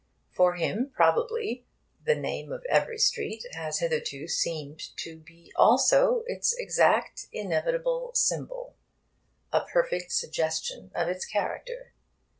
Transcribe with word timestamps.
For 0.31 0.55
him, 0.55 0.89
probably, 0.95 1.67
the 2.03 2.15
name 2.15 2.51
of 2.51 2.65
every 2.67 2.97
street 2.97 3.45
has 3.53 3.77
hitherto 3.77 4.27
seemed 4.27 4.79
to 4.97 5.17
be 5.19 5.53
also 5.55 6.23
its 6.25 6.55
exact, 6.57 7.27
inevitable 7.31 8.09
symbol, 8.15 8.77
a 9.53 9.61
perfect 9.63 10.11
suggestion 10.11 10.89
of 10.95 11.07
its 11.07 11.23
character. 11.23 11.93